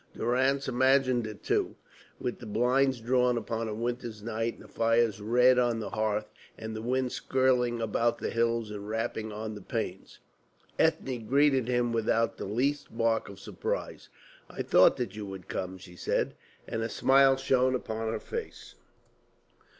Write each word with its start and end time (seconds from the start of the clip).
Durrance 0.17 0.67
imagined 0.67 1.27
it, 1.27 1.43
too, 1.43 1.75
with 2.19 2.39
the 2.39 2.47
blinds 2.47 2.99
drawn 2.99 3.37
upon 3.37 3.67
a 3.67 3.75
winter's 3.75 4.23
night, 4.23 4.55
and 4.55 4.63
the 4.63 4.67
fire 4.67 5.07
red 5.19 5.59
on 5.59 5.79
the 5.79 5.91
hearth, 5.91 6.25
and 6.57 6.75
the 6.75 6.81
wind 6.81 7.11
skirling 7.11 7.79
about 7.79 8.17
the 8.17 8.31
hills 8.31 8.71
and 8.71 8.89
rapping 8.89 9.31
on 9.31 9.53
the 9.53 9.61
panes. 9.61 10.17
Ethne 10.79 11.27
greeted 11.27 11.67
him 11.67 11.93
without 11.93 12.37
the 12.37 12.45
least 12.47 12.89
mark 12.91 13.29
of 13.29 13.39
surprise. 13.39 14.09
"I 14.49 14.63
thought 14.63 14.97
that 14.97 15.15
you 15.15 15.27
would 15.27 15.47
come," 15.47 15.77
she 15.77 15.95
said, 15.95 16.33
and 16.67 16.81
a 16.81 16.89
smile 16.89 17.37
shone 17.37 17.75
upon 17.75 18.11
her 18.11 18.19
face. 18.19 18.73